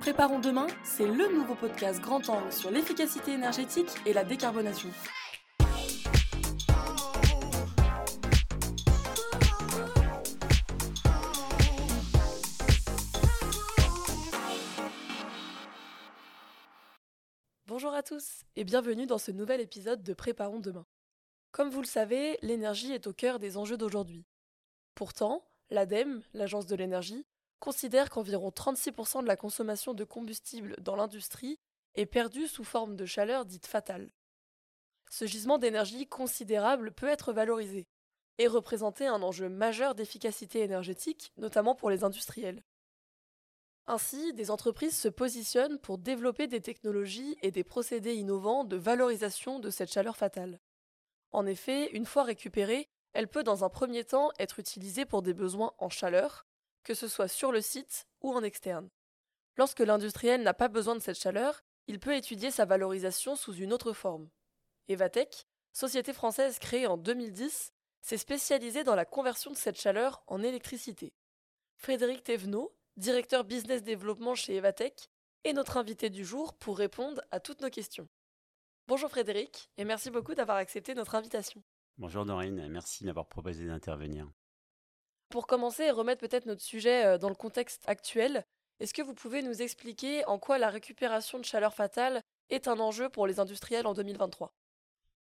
[0.00, 4.90] Préparons demain, c'est le nouveau podcast grand angle sur l'efficacité énergétique et la décarbonation.
[17.66, 20.86] Bonjour à tous et bienvenue dans ce nouvel épisode de Préparons demain.
[21.50, 24.26] Comme vous le savez, l'énergie est au cœur des enjeux d'aujourd'hui.
[24.94, 27.26] Pourtant, l'ADEME, l'Agence de l'énergie,
[27.58, 31.58] considère qu'environ 36% de la consommation de combustible dans l'industrie
[31.94, 34.10] est perdue sous forme de chaleur dite fatale.
[35.10, 37.86] Ce gisement d'énergie considérable peut être valorisé
[38.38, 42.62] et représenter un enjeu majeur d'efficacité énergétique, notamment pour les industriels.
[43.86, 49.60] Ainsi, des entreprises se positionnent pour développer des technologies et des procédés innovants de valorisation
[49.60, 50.58] de cette chaleur fatale.
[51.30, 55.34] En effet, une fois récupérée, elle peut dans un premier temps être utilisée pour des
[55.34, 56.45] besoins en chaleur,
[56.86, 58.88] que ce soit sur le site ou en externe.
[59.56, 63.72] Lorsque l'industriel n'a pas besoin de cette chaleur, il peut étudier sa valorisation sous une
[63.72, 64.30] autre forme.
[64.86, 70.44] Evatech, société française créée en 2010, s'est spécialisée dans la conversion de cette chaleur en
[70.44, 71.12] électricité.
[71.76, 75.10] Frédéric Thévenot, directeur business développement chez Evatech,
[75.42, 78.08] est notre invité du jour pour répondre à toutes nos questions.
[78.86, 81.64] Bonjour Frédéric, et merci beaucoup d'avoir accepté notre invitation.
[81.98, 84.30] Bonjour Dorine, et merci d'avoir proposé d'intervenir.
[85.28, 88.44] Pour commencer et remettre peut-être notre sujet euh, dans le contexte actuel,
[88.78, 92.78] est-ce que vous pouvez nous expliquer en quoi la récupération de chaleur fatale est un
[92.78, 94.54] enjeu pour les industriels en 2023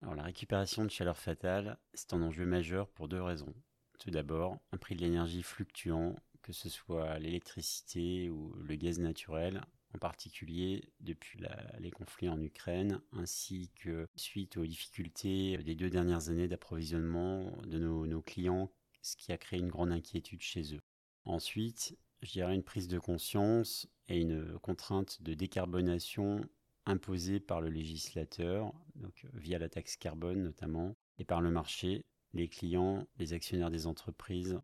[0.01, 3.53] Alors la récupération de chaleur fatale, c'est un enjeu majeur pour deux raisons.
[3.99, 9.61] Tout d'abord, un prix de l'énergie fluctuant, que ce soit l'électricité ou le gaz naturel,
[9.93, 11.39] en particulier depuis
[11.77, 17.77] les conflits en Ukraine, ainsi que suite aux difficultés des deux dernières années d'approvisionnement de
[17.77, 18.71] nos clients
[19.03, 20.81] ce qui a créé une grande inquiétude chez eux.
[21.25, 26.41] Ensuite, je dirais une prise de conscience et une contrainte de décarbonation
[26.85, 32.47] imposée par le législateur, donc via la taxe carbone notamment, et par le marché, les
[32.47, 34.59] clients, les actionnaires des entreprises.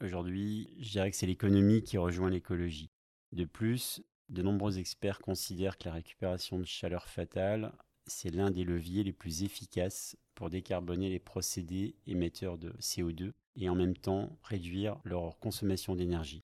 [0.00, 2.90] Aujourd'hui, je dirais que c'est l'économie qui rejoint l'écologie.
[3.32, 7.72] De plus, de nombreux experts considèrent que la récupération de chaleur fatale,
[8.06, 13.68] c'est l'un des leviers les plus efficaces pour décarboner les procédés émetteurs de CO2 et
[13.68, 16.42] en même temps réduire leur consommation d'énergie.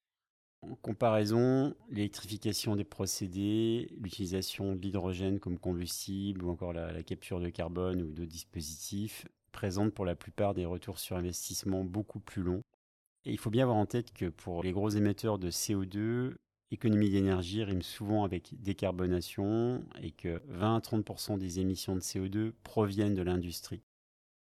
[0.63, 7.49] En comparaison, l'électrification des procédés, l'utilisation de l'hydrogène comme combustible ou encore la, capture de
[7.49, 12.63] carbone ou d'autres dispositifs présentent pour la plupart des retours sur investissement beaucoup plus longs.
[13.25, 16.35] Et il faut bien avoir en tête que pour les gros émetteurs de CO2,
[16.71, 22.53] économie d'énergie rime souvent avec décarbonation et que 20 à 30% des émissions de CO2
[22.65, 23.83] proviennent de l'industrie.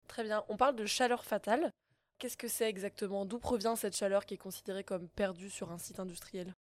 [0.08, 1.72] Très bien, on parle de chaleur fatale.
[2.18, 3.26] Qu'est-ce que c'est exactement?
[3.26, 6.56] D'où provient cette chaleur qui est considérée comme perdue sur un site industriel?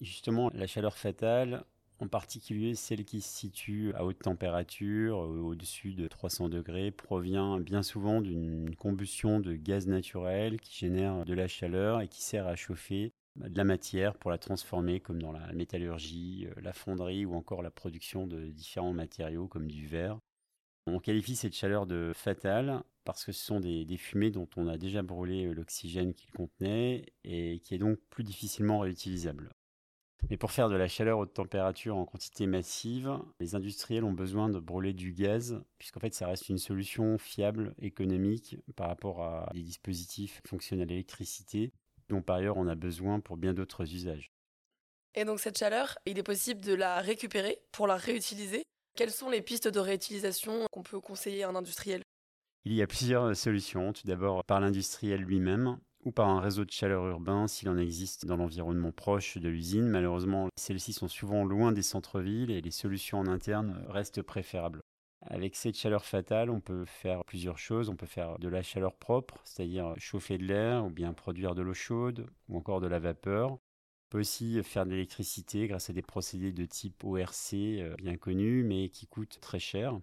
[0.00, 1.64] Justement, la chaleur fatale,
[1.98, 7.82] en particulier celle qui se situe à haute température, au-dessus de 300 degrés, provient bien
[7.82, 12.56] souvent d'une combustion de gaz naturel qui génère de la chaleur et qui sert à
[12.56, 17.34] chauffer de la matière pour la transformer comme dans la métallurgie, euh, la fonderie ou
[17.34, 20.18] encore la production de différents matériaux comme du verre.
[20.86, 24.78] On qualifie cette chaleur de fatale parce que ce sont des, fumées dont on a
[24.78, 29.50] déjà brûlé euh, l'oxygène qu'ils contenaient et qui est donc plus difficilement réutilisable.
[30.28, 34.48] Mais pour faire de la chaleur haute température en quantité massive, les industriels ont besoin
[34.48, 39.50] de brûler du gaz, puisqu'en fait ça reste une solution fiable, économique, par rapport à
[39.54, 41.72] des dispositifs qui fonctionnent à l'électricité,
[42.08, 44.30] dont par ailleurs on a besoin pour bien d'autres usages.
[45.14, 48.62] Et donc cette chaleur, il est possible de la récupérer pour la réutiliser?
[48.96, 52.02] Quelles sont les pistes de réutilisation qu'on peut conseiller à un industriel?
[52.66, 53.92] Il y a plusieurs solutions.
[53.92, 58.26] Tout d'abord par l'industriel lui-même ou par un réseau de chaleur urbain s'il en existe
[58.26, 59.88] dans l'environnement proche de l'usine.
[59.88, 64.82] Malheureusement, celles-ci sont souvent loin des centres-villes et les solutions en interne restent préférables.
[65.22, 67.88] Avec cette chaleur fatale, on peut faire plusieurs choses.
[67.88, 71.62] On peut faire de la chaleur propre, c'est-à-dire chauffer de l'air ou bien produire de
[71.62, 73.52] l'eau chaude ou encore de la vapeur.
[73.52, 73.58] On
[74.10, 78.64] peut aussi faire de l'électricité grâce à des procédés de type ORC euh, bien connus
[78.64, 79.98] mais qui coûtent très cher.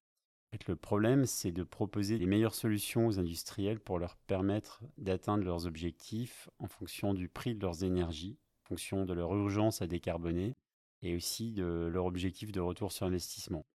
[0.68, 5.66] Le problème, c'est de proposer les meilleures solutions aux industriels pour leur permettre d'atteindre leurs
[5.66, 10.56] objectifs en fonction du prix de leurs énergies, en fonction de leur urgence à décarboner
[11.02, 13.66] et aussi de leur objectif de retour sur investissement.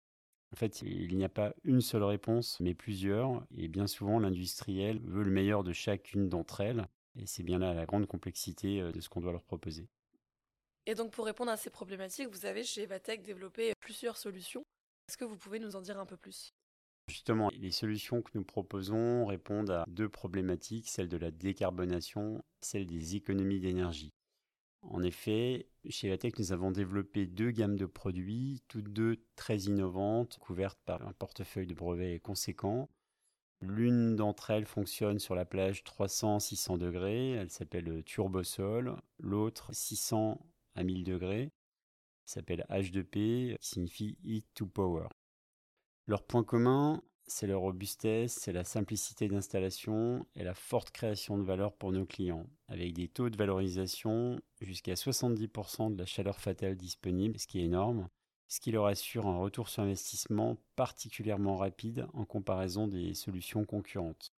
[0.52, 5.00] En fait, il n'y a pas une seule réponse, mais plusieurs, et bien souvent l'industriel
[5.05, 8.93] veut le meilleur de chacune d'entre elles, et c'est bien là la grande complexité euh,
[8.93, 9.88] de ce qu'on doit leur proposer.
[10.87, 14.64] Et donc pour répondre à ces problématiques, vous avez chez Evatech développé plusieurs solutions.
[15.08, 16.52] Est-ce que vous pouvez nous en dire un peu plus?
[17.12, 22.87] Justement, les solutions que nous proposons répondent à deux problématiques, celle de la décarbonation, celle
[22.87, 24.14] des économies d'énergie.
[24.81, 30.38] En effet, chez Vatech, nous avons développé deux gammes de produits, toutes deux très innovantes,
[30.38, 32.88] couvertes par un portefeuille de brevets conséquent.
[33.61, 38.97] L'une d'entre elles fonctionne sur la plage 300-600 degrés, elle s'appelle Turbosol.
[39.19, 40.41] L'autre 600
[40.76, 41.53] à 1000 degrés,
[42.25, 45.08] s'appelle H2P, qui signifie Heat to Power.
[46.07, 51.45] Leur point commun, c'est la robustesse, c'est la simplicité d'installation et la forte création de
[51.45, 56.77] valeur pour nos clients, avec des taux de valorisation jusqu'à 70% de la chaleur fatale
[56.77, 58.09] disponible, ce qui est énorme,
[58.49, 64.35] ce qui leur assure un retour sur investissement particulièrement rapide en comparaison des solutions concurrentes.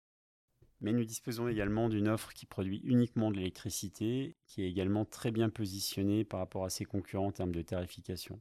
[0.81, 5.31] Mais nous disposons également d'une offre qui produit uniquement de l'électricité, qui est également très
[5.31, 8.39] bien positionnée par rapport à ses concurrents en termes de tarification.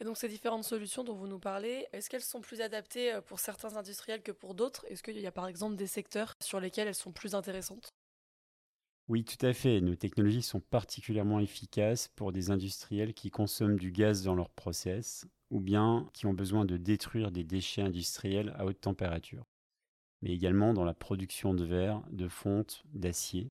[0.00, 3.20] Et donc ces différentes solutions dont vous nous parlez, est-ce qu'elles sont plus adaptées euh,
[3.20, 4.84] pour certains industriels que pour d'autres?
[4.88, 7.94] Est-ce qu'il y a par exemple des secteurs sur lesquels elles sont plus intéressantes?
[9.08, 9.80] Oui, tout à fait.
[9.80, 15.26] Nos technologies sont particulièrement efficaces pour des industriels qui consomment du gaz dans leur process
[15.50, 19.44] ou bien qui ont besoin de détruire des déchets industriels à haute température,
[20.22, 23.48] mais également dans la production de verre, de fonte, d'acier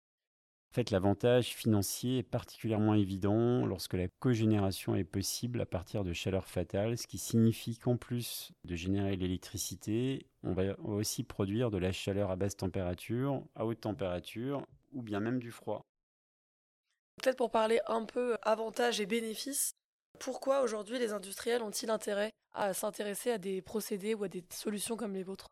[0.78, 6.48] fait, l'avantage financier est particulièrement évident lorsque la cogénération est possible à partir de chaleur
[6.48, 11.92] fatale, ce qui signifie qu'en plus de générer l'électricité, on va aussi produire de la
[11.92, 15.84] chaleur à basse température, à haute température, ou bien même du froid.
[17.24, 19.72] Peut-être pour parler un peu avantages et bénéfices,
[20.20, 24.96] pourquoi aujourd'hui les industriels ont-ils intérêt à s'intéresser à des procédés ou à des solutions
[24.96, 25.48] comme les vôtres?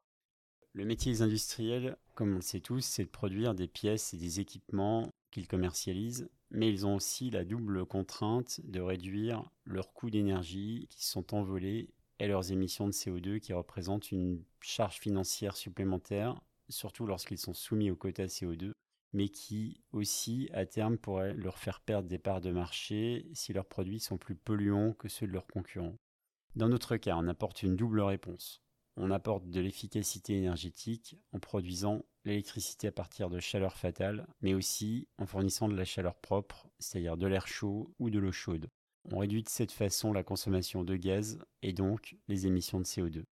[0.73, 4.17] Le métier des industriels, comme on le sait tous, c'est de produire des pièces et
[4.17, 10.09] des équipements qu'ils commercialisent, mais ils ont aussi la double contrainte de réduire leurs coûts
[10.09, 11.89] d'énergie qui sont envolés
[12.19, 16.39] et leurs émissions de CO2 qui représentent une charge financière supplémentaire,
[16.69, 18.71] surtout lorsqu'ils sont soumis au quota CO2,
[19.11, 23.65] mais qui aussi, à terme, pourrait leur faire perdre des parts de marché si leurs
[23.65, 25.97] produits sont plus polluants que ceux de leurs concurrents.
[26.55, 28.64] Dans notre cas, on apporte une double réponse
[28.97, 35.07] on apporte de l'efficacité énergétique en produisant l'électricité à partir de chaleur fatale, mais aussi
[35.17, 38.69] en fournissant de la chaleur propre, c'est-à-dire de l'air chaud ou de l'eau chaude.
[39.11, 43.23] On réduit de cette façon la consommation de gaz et donc les émissions de CO2.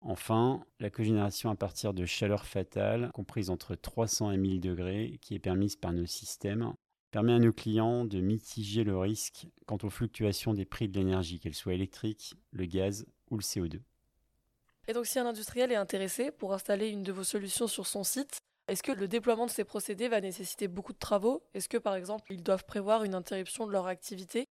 [0.00, 5.34] Enfin, la cogénération à partir de chaleur fatale, comprise entre 300 et 1000 degrés, qui
[5.34, 6.72] est permise par nos systèmes,
[7.10, 11.38] permet à nos clients de mitiger le risque quant aux fluctuations des prix de l'énergie,
[11.38, 13.80] qu'elle soit électrique, le gaz ou le CO2.
[14.88, 18.04] Et donc si un industriel est intéressé pour installer une de vos solutions sur son
[18.04, 21.42] site, est-ce que le déploiement de ces procédés va nécessiter beaucoup de travaux?
[21.54, 24.46] Est-ce que par exemple ils doivent prévoir une interruption de leur activité?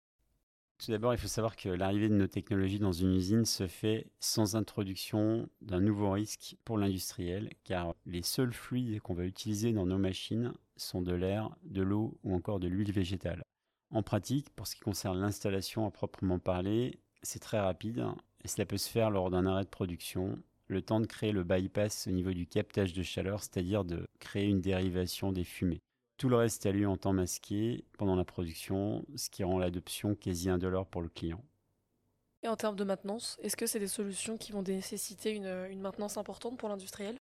[0.79, 4.07] Tout d'abord, il faut savoir que l'arrivée de nos technologies dans une usine se fait
[4.21, 9.87] sans introduction d'un nouveau risque pour l'industriel, car les seuls fluides qu'on va utiliser dans
[9.87, 13.43] nos machines sont de l'air, de l'eau ou encore de l'huile végétale.
[13.91, 18.05] En pratique, pour ce qui concerne l'installation à proprement parler, c'est très rapide
[18.47, 20.39] et cela peut se faire lors d'un arrêt de production,
[20.69, 24.47] le temps de créer le bypass au niveau du captage de chaleur, c'est-à-dire de créer
[24.47, 25.81] une dérivation des fumées.
[26.17, 30.15] Tout le reste a lieu en temps masqué pendant la production, ce qui rend l'adoption
[30.15, 31.43] quasi indolore pour le client.
[32.45, 35.81] Et en termes de maintenance, est-ce que c'est des solutions qui vont nécessiter une, une
[35.81, 37.17] maintenance importante pour l'industriel?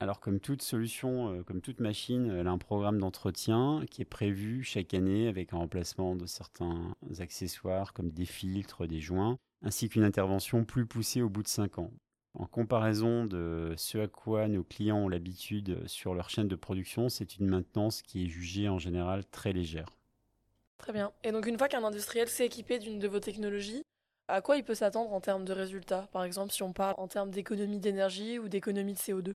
[0.00, 4.06] Alors comme toute solution, euh, comme toute machine, elle a un programme d'entretien qui est
[4.06, 9.88] prévu chaque année avec un remplacement de certains accessoires comme des filtres, des joints ainsi
[9.88, 11.92] qu'une intervention plus poussée au bout de 5 ans.
[12.34, 17.08] En comparaison de ce à quoi nos clients ont l'habitude sur leur chaîne de production,
[17.08, 19.96] c'est une maintenance qui est jugée en général très légère.
[20.78, 21.12] Très bien.
[21.24, 23.82] Et donc une fois qu'un industriel s'est équipé d'une de vos technologies,
[24.28, 26.08] à quoi il peut s'attendre en termes de résultats?
[26.12, 29.32] Par exemple, si on parle en termes d'économie d'énergie ou d'économie de CO2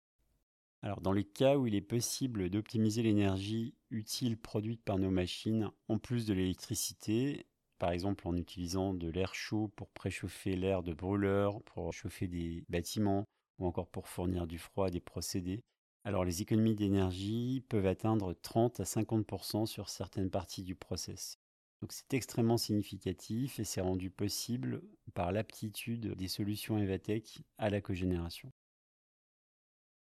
[0.83, 5.71] Alors dans les cas où il est possible d'optimiser l'énergie utile produite par nos machines
[5.87, 7.47] en plus de l'électricité,
[7.81, 12.63] par exemple en utilisant de l'air chaud pour préchauffer l'air de brûleur, pour chauffer des
[12.69, 13.25] bâtiments
[13.57, 15.63] ou encore pour fournir du froid à des procédés.
[16.03, 21.39] Alors les économies d'énergie peuvent atteindre 30 à 50% sur certaines parties du process.
[21.81, 24.83] Donc c'est extrêmement significatif et c'est rendu possible
[25.15, 28.51] par l'aptitude des solutions Evatech à la cogénération.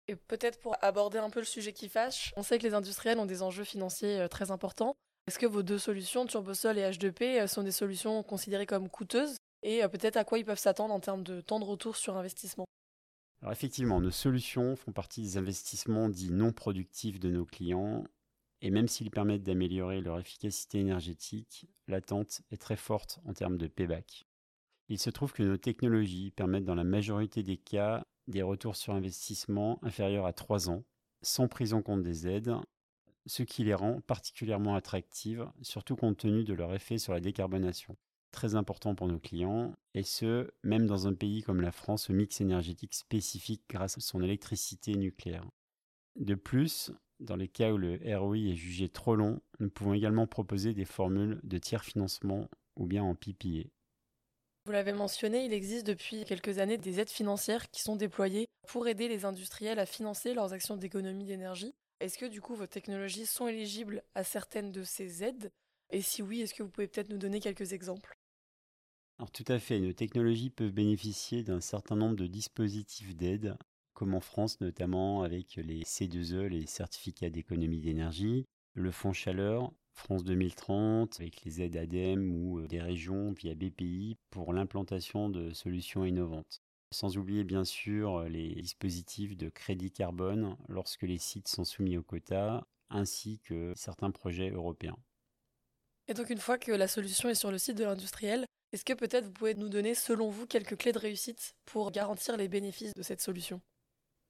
[0.07, 3.19] Et peut-être pour aborder un peu le sujet qui fâche, on sait que les industriels
[3.19, 4.96] ont des enjeux financiers euh, très importants.
[5.27, 9.36] Est-ce que vos deux solutions, Turbosol et H2P, euh, sont des solutions considérées comme coûteuses
[9.62, 12.15] et euh, peut-être à quoi ils peuvent s'attendre en termes de temps de retour sur
[12.15, 12.65] investissement?
[13.41, 18.05] Alors effectivement, nos solutions font partie des investissements dits non productifs de nos clients
[18.62, 23.67] et même s'ils permettent d'améliorer leur efficacité énergétique, l'attente est très forte en termes de
[23.67, 24.25] payback.
[24.88, 28.93] Il se trouve que nos technologies permettent dans la majorité des cas des retours sur
[28.93, 30.86] investissement inférieurs à 3 ans,
[31.22, 32.55] sans prise en compte des aides
[33.27, 37.96] ce qui les rend particulièrement attractives, surtout compte tenu de leur effet sur la décarbonation.
[38.31, 42.13] Très important pour nos clients, et ce, même dans un pays comme la France au
[42.13, 45.46] mix énergétique spécifique grâce à son électricité nucléaire.
[46.15, 50.27] De plus, dans les cas où le ROI est jugé trop long, nous pouvons également
[50.27, 53.69] proposer des formules de tiers financement ou bien en PPA.
[54.65, 58.88] Vous l'avez mentionné, il existe depuis quelques années des aides financières qui sont déployées pour
[58.88, 61.74] aider les industriels à financer leurs actions d'économie d'énergie.
[62.00, 65.51] Est-ce que du coup vos technologies sont éligibles à certaines de ces aides?
[65.89, 68.18] Et si oui, est-ce que vous pouvez peut-être nous donner quelques exemples?
[69.18, 73.58] Alors tout à fait, nos technologies peuvent bénéficier d'un certain nombre de dispositifs d'aide,
[73.94, 80.24] comme en France notamment avec les C2E, les certificats d'économie d'énergie, le fonds chaleur, France
[80.24, 86.06] 2030, avec les aides ADEME ou euh, des régions via BPI pour l'implantation de solutions
[86.06, 86.62] innovantes.
[86.91, 91.98] Sans oublier bien sûr euh, les dispositifs de crédit carbone lorsque les sites sont soumis
[91.98, 94.98] au quota, ainsi que certains projets européens.
[96.08, 98.94] Et donc une fois que la solution est sur le site de l'industriel, est-ce que
[98.94, 102.94] peut-être vous pouvez nous donner selon vous quelques clés de réussite pour garantir les bénéfices
[102.94, 103.62] de cette solution?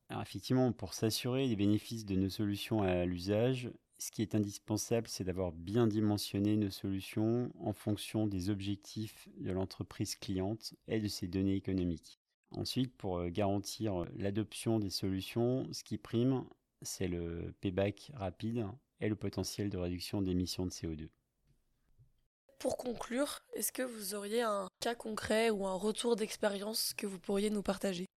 [0.09, 5.07] Alors effectivement, pour s'assurer les bénéfices de nos solutions à l'usage, ce qui est indispensable,
[5.07, 11.07] c'est d'avoir bien dimensionné nos solutions en fonction des objectifs de l'entreprise cliente et de
[11.07, 12.19] ses données économiques.
[12.51, 16.43] Ensuite, pour euh, garantir l'adoption des solutions, ce qui prime,
[16.81, 18.67] c'est le payback rapide
[18.99, 21.09] et le potentiel de réduction d'émissions de CO2.
[22.59, 27.19] Pour conclure, est-ce que vous auriez un cas concret ou un retour d'expérience que vous
[27.19, 28.07] pourriez nous partager?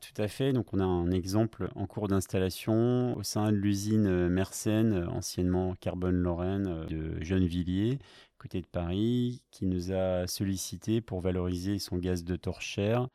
[0.00, 0.52] Tout à fait.
[0.52, 5.08] Donc, on a un exemple en cours d'installation au sein de l'usine euh, Mersenne, euh,
[5.08, 7.98] anciennement Carbone Lorraine euh, de Gennevilliers,
[8.40, 13.06] côté de Paris, qui nous a sollicité pour valoriser son gaz de torchère.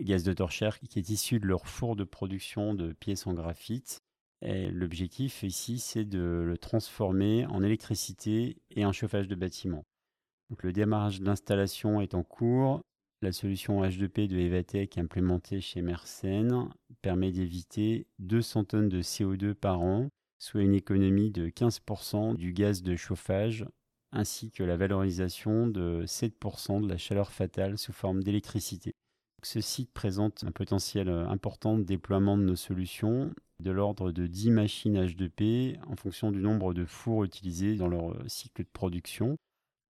[0.00, 4.00] Gaz de torchère qui est issu de leur four de production de pièces en graphite.
[4.42, 9.84] L'objectif ici, c'est de le transformer en électricité et en chauffage de bâtiment.
[10.50, 12.80] Donc, le démarrage de l'installation est en cours.
[13.22, 16.68] La solution H2P de Evatech implémentée chez Mersenne
[17.02, 20.08] permet d'éviter 200 tonnes de CO2 par an,
[20.38, 23.64] soit une économie de 15% du gaz de chauffage,
[24.16, 28.92] ainsi que la valorisation de 7% de la chaleur fatale sous forme d'électricité.
[29.42, 34.50] Ce site présente un potentiel important de déploiement de nos solutions, de l'ordre de 10
[34.50, 39.36] machines H2P en fonction du nombre de fours utilisés dans leur cycle de production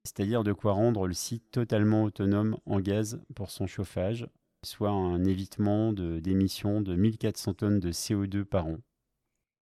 [0.06, 4.26] c'est-à-dire de quoi rendre le site totalement autonome en gaz pour son chauffage,
[4.64, 8.78] soit un évitement d'émissions de, 1400 tonnes de CO2 par an.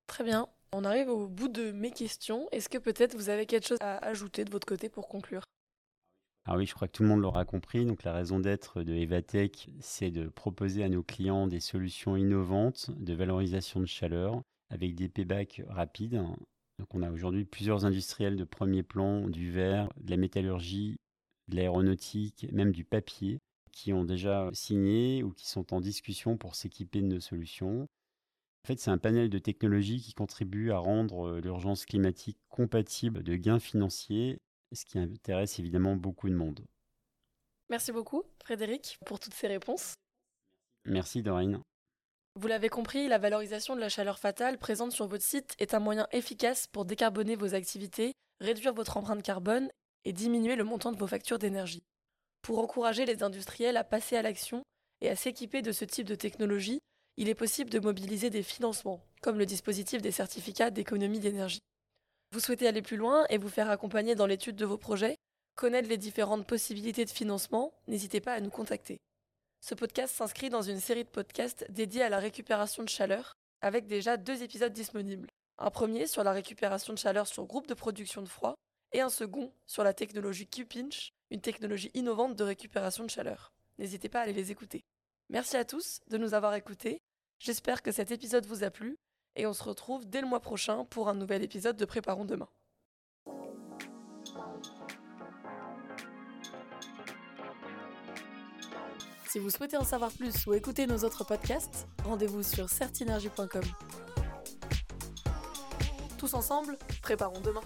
[0.07, 0.47] Très bien.
[0.77, 2.49] On arrive au bout de mes questions.
[2.51, 5.45] Est-ce que peut-être vous avez quelque chose à ajouter de votre côté pour conclure?
[6.47, 7.87] Ah oui, je crois que tout le monde l'aura compris.
[7.87, 12.91] Donc la raison d'être de Evatech, c'est de proposer à nos clients des solutions innovantes
[12.91, 16.21] de valorisation de chaleur avec des paybacks rapides
[16.79, 20.97] donc on a aujourd'hui plusieurs industriels de premier plan, du verre, de la métallurgie,
[21.49, 23.39] de l'aéronautique, même du papier,
[23.71, 27.87] qui ont déjà signé ou qui sont en discussion pour s'équiper de nos solutions.
[28.65, 33.37] En fait, c'est un panel de technologies qui contribue à rendre l'urgence climatique compatible de
[33.37, 34.41] gains financiers,
[34.73, 36.65] ce qui intéresse évidemment beaucoup de monde.
[37.69, 39.97] Merci beaucoup, Frédéric, pour toutes ces réponses.
[40.87, 41.61] Merci, Dorine.
[42.41, 45.79] Vous l'avez compris, la valorisation de la chaleur fatale présente sur votre site est un
[45.79, 49.69] moyen efficace pour décarboner vos activités, réduire votre empreinte carbone
[50.07, 51.85] et diminuer le montant de vos factures d'énergie.
[52.41, 54.63] Pour encourager les industriels à passer à l'action
[55.03, 56.81] et à s'équiper de ce type de technologie,
[57.17, 61.61] il est possible de mobiliser des financements, comme le dispositif des certificats d'économie d'énergie.
[62.33, 65.17] Vous souhaitez aller plus loin et vous faire accompagner dans l'étude de vos projets
[65.55, 68.99] Connaître les différentes possibilités de financement N'hésitez pas à nous contacter.
[69.61, 73.87] Ce podcast s'inscrit dans une série de podcasts dédiés à la récupération de chaleur, avec
[73.87, 75.29] déjà deux épisodes disponibles.
[75.59, 78.57] Un premier sur la récupération de chaleur sur groupe de production de froid,
[78.93, 83.53] et un second sur la technologie Q-Pinch, une technologie innovante de récupération de chaleur.
[83.79, 84.83] N'hésitez pas à les écouter.
[85.35, 87.03] Merci à tous de nous avoir écoutés.
[87.41, 89.01] J'espère que cet épisode vous a plu,
[89.35, 92.49] et on se retrouve dès le mois prochain pour un nouvel épisode de Préparons demain.
[99.27, 103.65] Si vous souhaitez en savoir plus ou écouter nos autres podcasts, rendez-vous sur certinergie.com.
[106.17, 107.63] Tous ensemble, préparons demain.